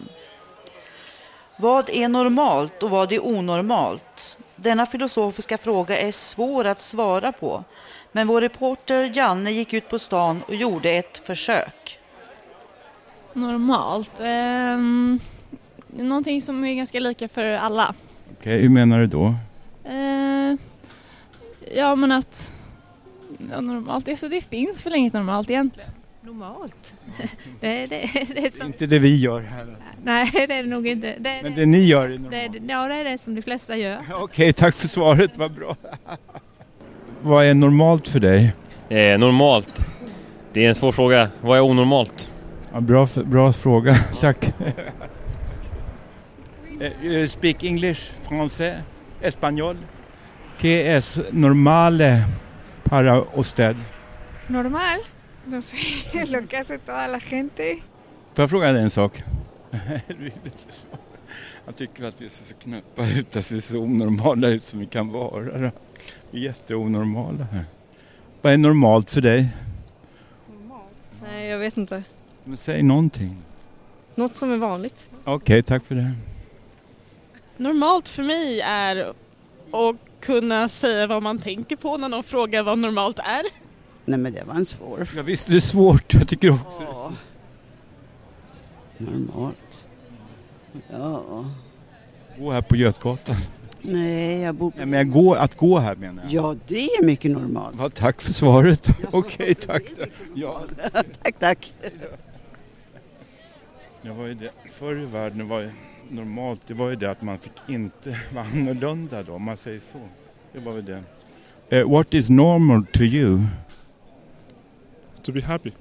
[1.63, 4.37] Vad är normalt och vad är onormalt?
[4.57, 7.65] Denna filosofiska fråga är svår att svara på,
[8.13, 11.99] men vår reporter Janne gick ut på stan och gjorde ett försök.
[13.33, 14.21] Normalt?
[14.21, 15.21] Um,
[15.87, 17.95] någonting som är ganska lika för alla.
[18.39, 19.35] Okej, hur menar du då?
[19.91, 20.57] Uh,
[21.75, 22.53] ja, men att
[23.51, 25.91] ja, normalt, alltså det finns väl inget normalt egentligen?
[26.21, 26.97] Normalt?
[27.61, 28.67] det, det, det är som...
[28.67, 29.77] Inte det vi gör här.
[30.05, 31.15] Nej, det är det nog inte.
[31.19, 32.71] Det är Men det ni gör är det, normalt?
[32.71, 33.99] Ja, det är det som de flesta gör.
[34.15, 35.77] Okej, tack för svaret, vad bra.
[37.25, 38.53] Vad är normalt för dig?
[38.89, 39.81] Eh, normalt?
[40.53, 41.31] Det är en svår fråga.
[41.41, 42.31] Vad är onormalt?
[42.73, 44.55] Ja, bra, bra fråga, tack.
[47.03, 48.83] Uh, speak English, français,
[49.21, 49.77] espagnol.
[50.59, 52.25] Que es normale
[52.85, 53.77] para usted?
[54.49, 55.01] Normal,
[55.47, 55.77] no sé,
[56.27, 57.77] lo que hace toda la gente.
[58.35, 59.23] Får jag fråga dig en sak?
[61.65, 64.81] Han tycker att vi ser så knäppa ut, att vi ser så onormala ut som
[64.81, 65.59] vi kan vara.
[65.59, 65.71] Då.
[66.31, 67.65] Vi är jätteonormala här.
[68.43, 69.49] Vad är normalt för dig?
[71.23, 72.03] Nej, jag vet inte.
[72.45, 73.37] Men säg någonting.
[74.15, 75.11] Något som är vanligt.
[75.25, 76.13] Okej, okay, tack för det.
[77.57, 78.97] Normalt för mig är
[79.71, 83.43] att kunna säga vad man tänker på när någon frågar vad normalt är.
[84.05, 87.13] Nej men det var en svår Ja visst är det svårt, jag tycker också ja.
[88.99, 89.19] det är svårt.
[89.29, 89.57] Normalt.
[90.91, 91.45] Ja.
[92.39, 93.37] Gå här på Götgatan.
[93.83, 94.77] Nej, jag bor på...
[94.77, 96.33] Nej, men jag går, att gå här menar jag.
[96.33, 97.77] Ja, det är mycket normalt.
[97.79, 98.89] Ja, tack för svaret.
[99.03, 99.83] Ja, Okej, tack.
[100.35, 100.61] Ja.
[101.23, 101.75] tack, tack.
[104.03, 104.51] Det var ju det.
[104.71, 105.73] Förr i världen var det
[106.09, 109.81] normalt, det var ju det att man fick inte vara annorlunda då, om man säger
[109.81, 109.99] så.
[110.53, 111.03] Det var väl det.
[111.77, 113.41] Uh, what is normal to you?
[115.23, 115.73] To be happy.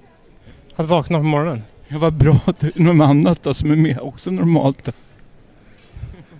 [0.76, 1.62] Att vakna på morgonen.
[1.92, 2.40] Ja, vad bra.
[2.76, 4.84] Något annat då som är med också normalt.
[4.84, 4.92] Då.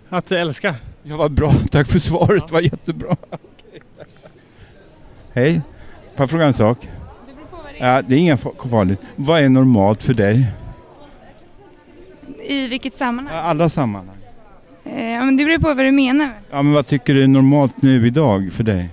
[0.10, 0.76] Att älska.
[1.04, 1.54] Ja, vad bra.
[1.72, 2.48] Tack för svaret.
[2.48, 3.16] Det var jättebra.
[5.34, 5.62] Hej.
[6.16, 6.88] Får jag fråga en sak?
[7.80, 9.02] Ja, det är inga farligt.
[9.16, 10.48] Vad är normalt för dig?
[12.44, 13.36] I vilket sammanhang?
[13.44, 14.18] Alla sammanhang.
[14.86, 16.30] Eh, ja, men det beror på vad du menar.
[16.52, 18.90] Ja, men vad tycker du är normalt nu idag för dig?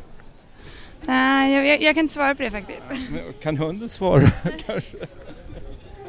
[1.07, 2.83] Nej, jag, jag, jag, kan inte svara på det faktiskt.
[3.11, 4.31] Men kan hunden svara
[4.67, 4.97] kanske?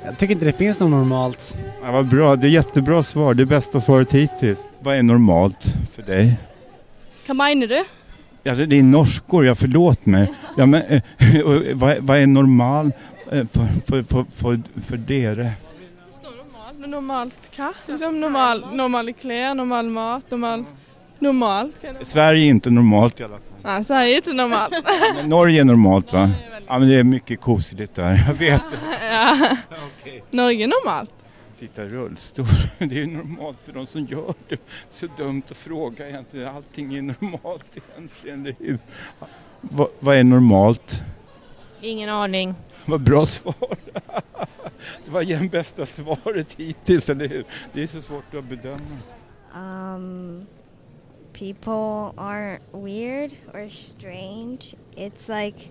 [0.10, 1.58] Jag tycker inte det finns något normalt.
[1.84, 3.34] Ja, vad bra, det är jättebra svar.
[3.34, 4.60] Det är bästa svaret hittills.
[4.80, 6.40] Vad är normalt för dig?
[7.28, 7.84] Vad menar du?
[8.50, 10.34] Alltså, det är norskor, jag förlåt mig.
[10.58, 11.02] Ja, men, eh,
[11.74, 12.92] vad, vad är normal
[13.32, 15.52] eh, för, för, för, för, för dere?
[16.78, 17.74] Men normalt hva?
[17.88, 20.66] Liksom normal, normal kläder, normal mat, normal...
[21.20, 21.76] Normalt?
[22.02, 23.49] Sverige är inte normalt i alla fall.
[23.64, 24.74] Nej, Sverige är inte normalt.
[25.16, 26.32] Men Norge är normalt va?
[26.68, 28.78] Ja men det är mycket kosigt där, jag vet det.
[29.12, 29.58] ja.
[30.02, 30.22] okay.
[30.32, 31.12] Norge är normalt.
[31.54, 32.46] Sitta i rullstol,
[32.78, 34.58] det är ju normalt för de som gör det.
[34.92, 38.80] Så dumt att fråga egentligen, allting är normalt egentligen, eller hur?
[39.62, 41.02] Va, vad är normalt?
[41.82, 42.56] Ingen aning.
[42.86, 43.56] Vad bra svar.
[45.06, 47.46] Det var igen bästa svaret hittills, eller hur?
[47.74, 48.98] Det är så svårt att bedöma.
[49.56, 50.46] um,
[51.40, 54.76] people aren't weird or strange.
[54.96, 55.70] It's like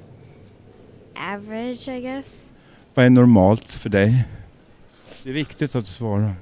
[1.15, 2.47] average, I guess.
[2.95, 4.25] Vad är normalt för dig?
[5.25, 6.35] Det är viktigt att du svarar.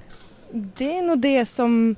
[0.53, 1.97] Det är nog det som,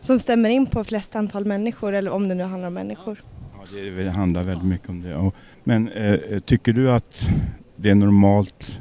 [0.00, 3.22] som stämmer in på flest antal människor, eller om det nu handlar om människor.
[3.54, 5.30] Ja, det, handlar väldigt mycket om det.
[5.64, 7.28] Men eh, tycker du att
[7.76, 8.80] det är normalt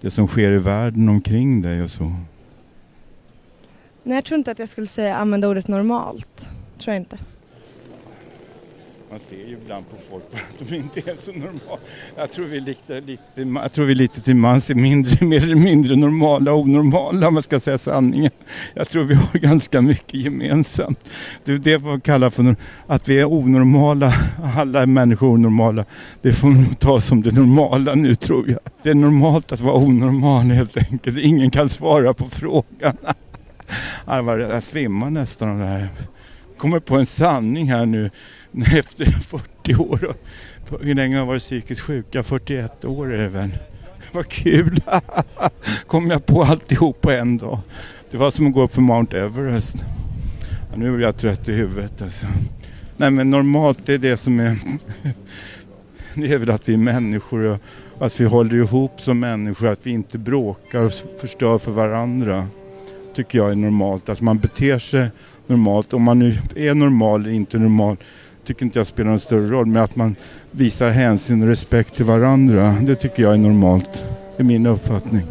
[0.00, 2.12] det som sker i världen omkring dig och så?
[4.02, 6.48] Nej, jag tror inte att jag skulle säga använda ordet normalt.
[6.78, 7.18] Tror jag inte.
[9.10, 11.80] Man ser ju ibland på folk att de inte är så normala.
[12.16, 15.26] Jag tror vi är lite, lite, till, jag tror vi lite till mans är mindre,
[15.26, 18.30] mer eller mindre normala och onormala om man ska säga sanningen.
[18.74, 20.98] Jag tror vi har ganska mycket gemensamt.
[21.44, 22.56] Det är det man kallar för
[22.86, 24.14] att vi är onormala.
[24.56, 25.84] Alla är människor onormala.
[26.22, 28.58] Det får man ta som det normala nu tror jag.
[28.82, 31.18] Det är normalt att vara onormal helt enkelt.
[31.18, 32.96] Ingen kan svara på frågan.
[34.06, 35.88] Jag svimmar nästan av det här
[36.58, 38.10] kommer på en sanning här nu
[38.78, 40.14] efter 40 år.
[40.80, 42.22] Hur länge har jag varit psykiskt sjuka?
[42.22, 43.50] 41 år är det väl.
[44.12, 44.80] Vad kul!
[45.86, 47.58] kom jag på alltihop på en dag.
[48.10, 49.84] Det var som att gå upp för Mount Everest.
[50.70, 52.26] Ja, nu blir jag trött i huvudet alltså.
[52.96, 54.56] Nej men normalt det är det som är...
[56.14, 59.68] det är väl att vi är människor och att vi håller ihop som människor.
[59.68, 62.48] Att vi inte bråkar och förstör för varandra.
[63.14, 64.08] Tycker jag är normalt.
[64.08, 65.08] Att man beter sig
[65.48, 65.92] normalt.
[65.92, 67.96] Om man nu är normal eller inte normal
[68.44, 69.66] tycker inte jag spelar någon större roll.
[69.66, 70.16] Men att man
[70.50, 72.76] visar hänsyn och respekt till varandra.
[72.82, 74.04] Det tycker jag är normalt.
[74.36, 75.22] Det är min uppfattning.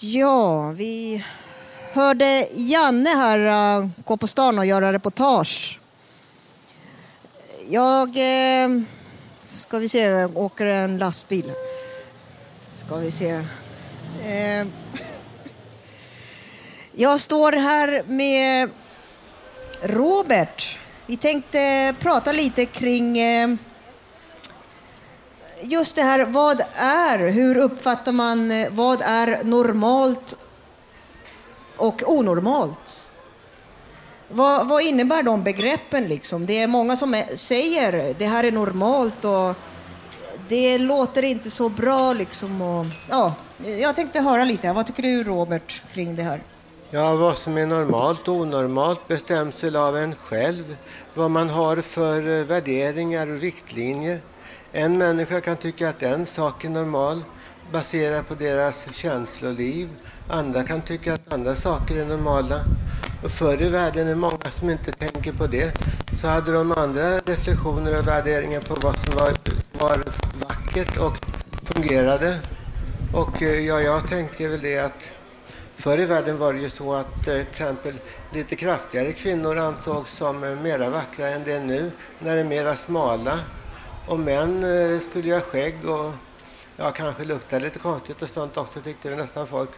[0.00, 1.24] Ja, vi
[1.92, 3.38] hörde Janne här
[3.80, 5.80] uh, gå på stan och göra reportage.
[7.68, 8.82] Jag, äh,
[9.42, 11.52] ska vi se, åker en lastbil.
[12.68, 13.30] Ska vi se.
[14.26, 14.66] Eh,
[17.00, 18.70] jag står här med
[19.82, 20.78] Robert.
[21.06, 23.54] Vi tänkte prata lite kring eh,
[25.62, 30.36] just det här, vad är, hur uppfattar man, eh, vad är normalt
[31.76, 33.06] och onormalt?
[34.28, 36.46] Vad, vad innebär de begreppen liksom?
[36.46, 39.54] Det är många som eh, säger det här är normalt och
[40.48, 42.62] det låter inte så bra liksom.
[42.62, 43.34] Och, ja,
[43.80, 46.40] jag tänkte höra lite, vad tycker du Robert kring det här?
[46.90, 50.76] Ja, vad som är normalt och onormalt bestäms väl av en själv.
[51.14, 54.20] Vad man har för eh, värderingar och riktlinjer.
[54.72, 57.22] En människa kan tycka att en sak är normal
[57.72, 59.88] baserat på deras känsloliv.
[60.28, 62.60] Andra kan tycka att andra saker är normala.
[63.24, 65.72] Och förr i världen är det många som inte tänker på det.
[66.20, 69.32] Så hade de andra reflektioner och värderingar på vad som var,
[69.72, 71.16] var vackert och
[71.64, 72.38] fungerade.
[73.14, 75.17] Och eh, ja, jag tänker väl det att
[75.78, 77.94] Förr i världen var det ju så att eh, till exempel
[78.32, 82.44] lite kraftigare kvinnor ansågs som eh, mera vackra än det är nu, när de är
[82.44, 83.38] mera smala.
[84.08, 86.12] Och män eh, skulle ha skägg och
[86.76, 89.70] ja, kanske lukta lite konstigt och sånt också tyckte vi nästan folk.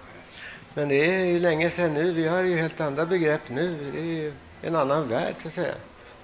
[0.75, 2.13] Men det är ju länge sedan nu.
[2.13, 3.91] Vi har ju helt andra begrepp nu.
[3.93, 4.33] Det är ju
[4.63, 5.75] en annan värld så att säga.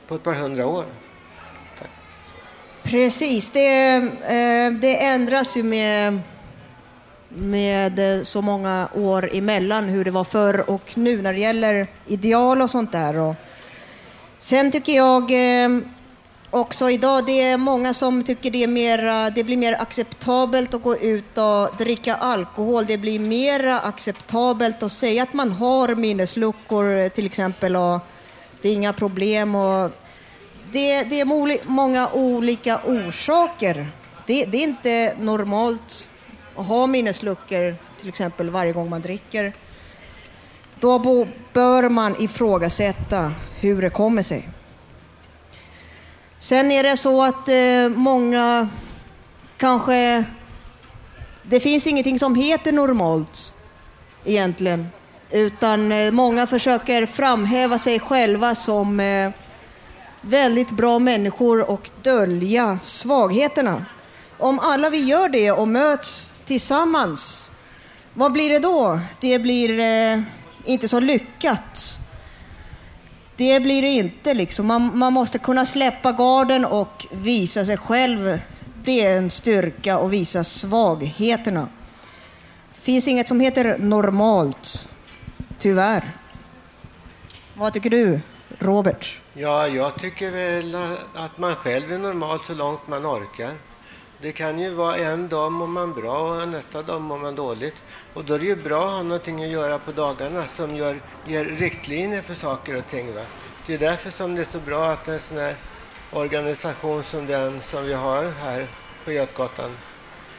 [0.08, 0.84] På ett par hundra år.
[1.78, 1.90] Tack.
[2.82, 3.98] Precis, det,
[4.80, 6.20] det ändras ju med,
[7.36, 11.86] med eh, så många år emellan hur det var förr och nu när det gäller
[12.06, 13.18] ideal och sånt där.
[13.18, 13.34] Och
[14.38, 15.70] sen tycker jag eh,
[16.50, 20.82] också idag, det är många som tycker det, är mer, det blir mer acceptabelt att
[20.82, 22.84] gå ut och dricka alkohol.
[22.86, 28.00] Det blir mer acceptabelt att säga att man har minnesluckor eh, till exempel och
[28.62, 29.54] det är inga problem.
[29.54, 29.90] Och
[30.72, 33.88] det, det är många olika orsaker.
[34.26, 36.08] Det, det är inte normalt
[36.56, 39.52] och ha minnesluckor till exempel varje gång man dricker.
[40.80, 40.98] Då
[41.52, 44.48] bör man ifrågasätta hur det kommer sig.
[46.38, 48.68] Sen är det så att eh, många
[49.56, 50.24] kanske...
[51.42, 53.54] Det finns ingenting som heter normalt
[54.24, 54.88] egentligen.
[55.30, 59.30] Utan eh, många försöker framhäva sig själva som eh,
[60.20, 63.84] väldigt bra människor och dölja svagheterna.
[64.38, 67.52] Om alla vi gör det och möts tillsammans,
[68.14, 69.00] vad blir det då?
[69.20, 70.20] Det blir eh,
[70.64, 71.98] inte så lyckat.
[73.36, 74.34] Det blir det inte.
[74.34, 74.66] Liksom.
[74.66, 78.38] Man, man måste kunna släppa garden och visa sig själv.
[78.82, 81.68] Det är en styrka och visa svagheterna.
[82.74, 84.88] Det finns inget som heter normalt,
[85.58, 86.12] tyvärr.
[87.54, 88.20] Vad tycker du,
[88.58, 89.20] Robert?
[89.34, 90.76] Ja, jag tycker väl
[91.14, 93.54] att man själv är normal så långt man orkar.
[94.20, 97.74] Det kan ju vara en dag mår man bra och nästa dag mår man dåligt.
[98.14, 101.00] Och då är det ju bra att ha någonting att göra på dagarna som gör,
[101.26, 103.14] ger riktlinjer för saker och ting.
[103.14, 103.22] Va?
[103.66, 105.54] Det är därför som det är så bra att en sån här
[106.12, 108.66] organisation som den som vi har här
[109.04, 109.76] på Götgatan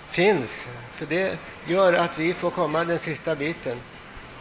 [0.09, 0.67] finns.
[0.91, 3.77] För det gör att vi får komma den sista biten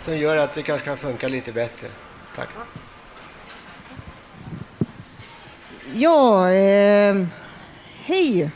[0.04, 1.88] som gör att det kanske kan funka lite bättre.
[2.36, 2.48] Tack.
[5.94, 7.26] Ja, eh,
[8.04, 8.50] hej.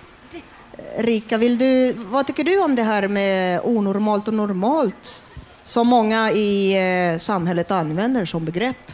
[0.99, 5.23] Rika, vill du, vad tycker du om det här med onormalt och normalt
[5.65, 6.73] som många i
[7.13, 8.93] eh, samhället använder som begrepp?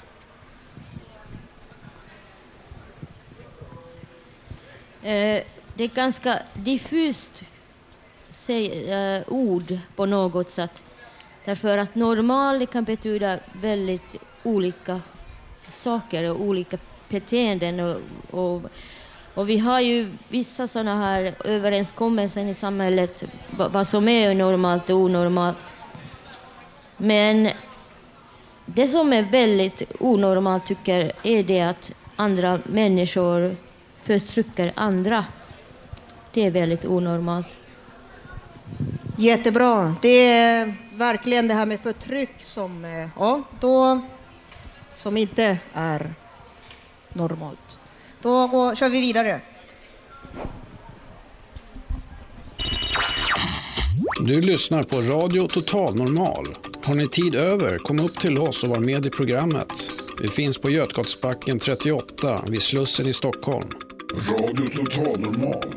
[5.03, 5.43] Eh,
[5.75, 7.45] det är ganska diffust
[8.31, 10.83] säg, eh, ord på något sätt.
[11.45, 15.01] Därför att normal kan betyda väldigt olika
[15.71, 16.79] saker och olika
[17.09, 17.81] beteenden.
[17.81, 18.63] Och, och,
[19.37, 24.97] och vi har ju vissa sådana här överenskommelser i samhället vad som är normalt och
[24.97, 25.57] onormalt.
[26.97, 27.49] Men
[28.67, 33.57] det som är väldigt onormalt tycker är det att andra människor
[34.03, 35.25] förtrycker andra.
[36.33, 37.49] Det är väldigt onormalt.
[39.17, 39.95] Jättebra.
[40.03, 44.01] Det är verkligen det här med förtryck som, eh, ja, då,
[44.95, 46.15] som inte är
[47.13, 47.79] normalt.
[48.23, 49.41] Då går, kör vi vidare.
[54.21, 56.47] Du lyssnar på Radio Total Normal.
[56.85, 59.73] Har ni tid över, kom upp till oss och var med i programmet.
[60.21, 63.69] Vi finns på Götgatsbacken 38 vid Slussen i Stockholm.
[64.13, 65.75] Radio Total Normal.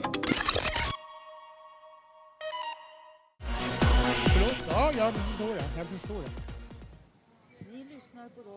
[4.69, 5.63] Ja, jag förstår det.
[5.77, 6.48] Jag förstår det.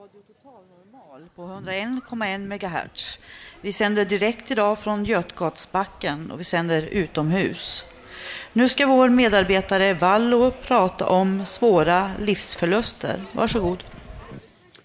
[0.02, 3.18] Radio Total Normal på 101,1 MHz.
[3.60, 7.84] Vi sänder direkt idag från Götgatsbacken och vi sänder utomhus.
[8.52, 13.24] Nu ska vår medarbetare Vallo prata om svåra livsförluster.
[13.32, 13.84] Varsågod.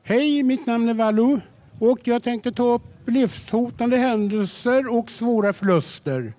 [0.04, 1.40] Hej, mitt namn är Vallo
[1.80, 6.34] och jag tänkte ta upp livshotande händelser och svåra förluster.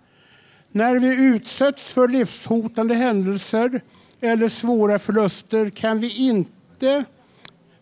[0.72, 3.80] När vi utsätts för livshotande händelser
[4.20, 7.04] eller svåra förluster kan vi inte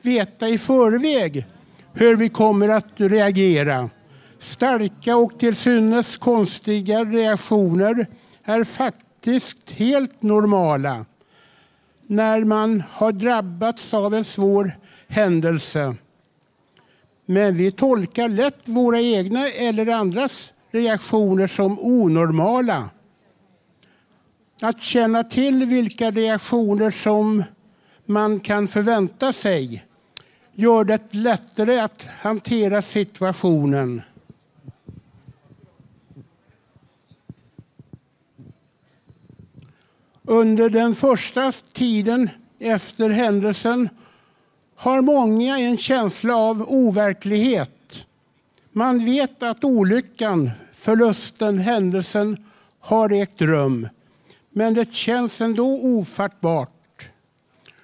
[0.07, 1.47] veta i förväg
[1.93, 3.91] hur vi kommer att reagera.
[4.39, 8.07] Starka och till synes konstiga reaktioner
[8.45, 11.05] är faktiskt helt normala
[12.07, 14.79] när man har drabbats av en svår
[15.09, 15.95] händelse.
[17.27, 22.91] Men vi tolkar lätt våra egna eller andras reaktioner som onormala.
[24.61, 27.43] Att känna till vilka reaktioner som
[28.05, 29.86] man kan förvänta sig
[30.59, 34.03] gör det lättare att hantera situationen.
[40.23, 43.89] Under den första tiden efter händelsen
[44.77, 48.07] har många en känsla av overklighet.
[48.73, 52.45] Man vet att olyckan, förlusten, händelsen
[52.81, 53.89] har ägt rum.
[54.51, 57.09] Men det känns ändå ofattbart.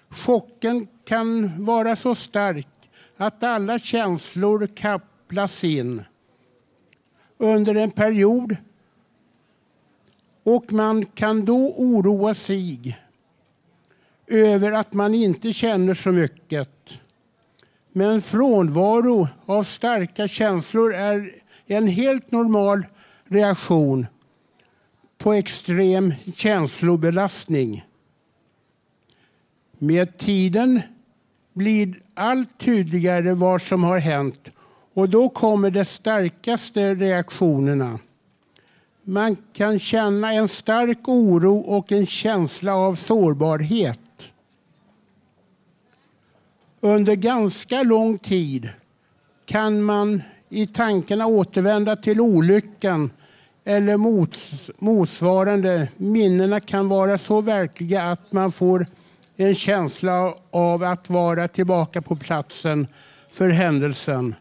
[0.09, 2.69] Chocken kan vara så stark
[3.17, 6.03] att alla känslor kapplas in
[7.39, 8.57] under en period
[10.43, 12.99] och man kan då oroa sig
[14.27, 16.99] över att man inte känner så mycket.
[17.93, 21.31] Men frånvaro av starka känslor är
[21.67, 22.87] en helt normal
[23.25, 24.07] reaktion
[25.19, 27.85] på extrem känslobelastning.
[29.79, 30.81] Med tiden
[31.53, 34.51] blir allt tydligare vad som har hänt
[34.95, 37.99] och då kommer de starkaste reaktionerna.
[39.05, 43.99] Man kan känna en stark oro och en känsla av sårbarhet.
[46.81, 48.69] Under ganska lång tid
[49.45, 53.11] kan man i tankarna återvända till olyckan
[53.65, 53.97] eller
[54.85, 55.89] motsvarande.
[55.97, 58.87] Minnena kan vara så verkliga att man får
[59.43, 62.87] en känsla av att vara tillbaka på platsen
[63.31, 64.35] för händelsen.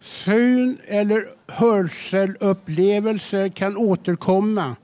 [0.00, 4.76] Syn eller hörselupplevelser kan återkomma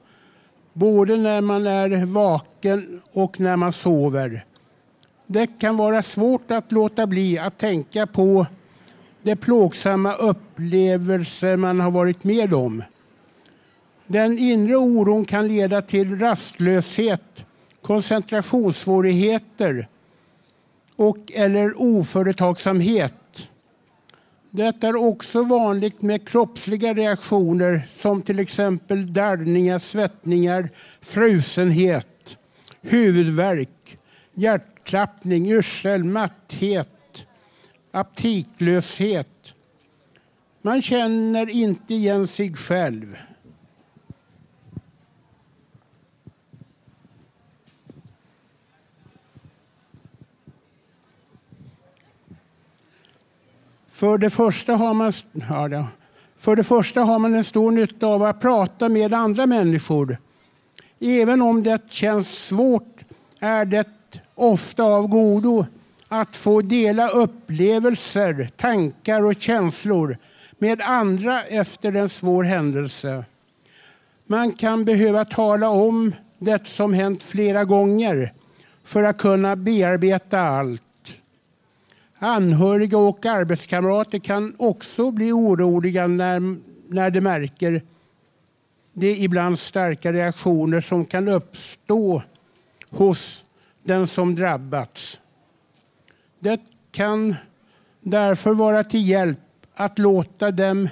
[0.72, 4.44] både när man är vaken och när man sover.
[5.26, 8.46] Det kan vara svårt att låta bli att tänka på
[9.22, 12.82] de plågsamma upplevelser man har varit med om.
[14.06, 17.44] Den inre oron kan leda till rastlöshet,
[17.84, 19.88] koncentrationssvårigheter
[20.96, 23.48] och eller oföretagsamhet.
[24.50, 30.70] Det är också vanligt med kroppsliga reaktioner som till exempel darrningar, svettningar,
[31.00, 32.36] frusenhet,
[32.80, 33.98] huvudvärk,
[34.34, 37.26] hjärtklappning, yrsel, matthet,
[37.92, 39.54] aptitlöshet.
[40.62, 43.16] Man känner inte igen sig själv.
[53.94, 55.12] För det första har man,
[55.70, 55.86] ja,
[56.36, 60.16] för det första har man en stor nytta av att prata med andra människor.
[61.00, 63.04] Även om det känns svårt
[63.40, 63.88] är det
[64.34, 65.66] ofta av godo
[66.08, 70.16] att få dela upplevelser, tankar och känslor
[70.58, 73.24] med andra efter en svår händelse.
[74.26, 78.32] Man kan behöva tala om det som hänt flera gånger
[78.84, 80.82] för att kunna bearbeta allt.
[82.24, 86.56] Anhöriga och arbetskamrater kan också bli oroliga när,
[86.88, 87.82] när de märker
[88.92, 92.22] de ibland starka reaktioner som kan uppstå
[92.90, 93.44] hos
[93.82, 95.20] den som drabbats.
[96.38, 96.60] Det
[96.90, 97.34] kan
[98.00, 99.38] därför vara till hjälp
[99.74, 100.88] att låta dem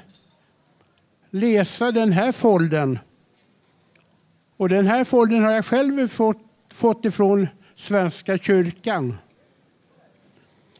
[1.30, 2.98] läsa den här folden.
[4.56, 9.18] Och den här folden har jag själv fått, fått ifrån Svenska kyrkan.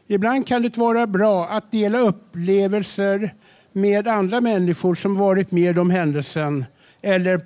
[0.07, 3.33] Ibland kan det vara bra att dela upplevelser
[3.71, 6.65] med andra människor som varit med om händelsen
[7.01, 7.41] eller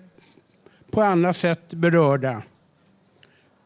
[0.91, 2.41] på annat sätt berörda.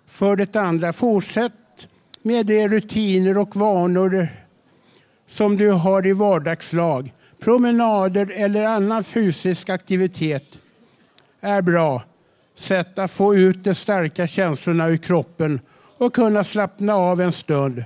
[0.07, 1.87] För det andra, fortsätt
[2.21, 4.27] med de rutiner och vanor
[5.27, 7.13] som du har i vardagslag.
[7.39, 10.59] Promenader eller annan fysisk aktivitet
[11.39, 12.03] är bra
[12.55, 15.59] sätt att få ut de starka känslorna ur kroppen
[15.97, 17.83] och kunna slappna av en stund.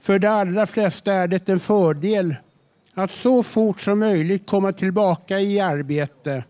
[0.00, 2.36] För de allra flesta är det en fördel
[2.94, 6.44] att så fort som möjligt komma tillbaka i arbete.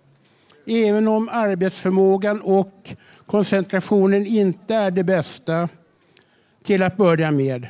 [0.67, 2.95] Även om arbetsförmågan och
[3.27, 5.69] koncentrationen inte är det bästa
[6.65, 7.69] till att börja med.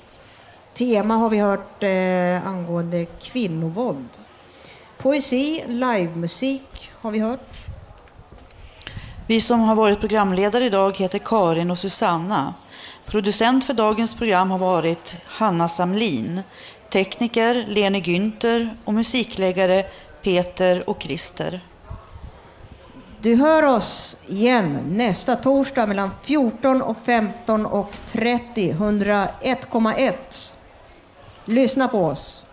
[0.73, 1.83] Tema har vi hört
[2.43, 4.17] angående kvinnovåld.
[4.97, 7.57] Poesi, livemusik har vi hört.
[9.27, 12.53] Vi som har varit programledare idag heter Karin och Susanna.
[13.05, 16.41] Producent för dagens program har varit Hanna Samlin.
[16.89, 19.85] Tekniker Lene Günther och musikläggare
[20.21, 21.61] Peter och Christer.
[23.21, 30.53] Du hör oss igen nästa torsdag mellan 14 och 15 och 30, 101,1.
[31.45, 32.45] Lyssna på oss.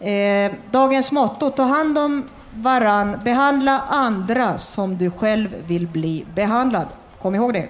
[0.00, 6.86] Eh, dagens motto, ta hand om varann, behandla andra som du själv vill bli behandlad.
[7.22, 7.68] Kom ihåg det.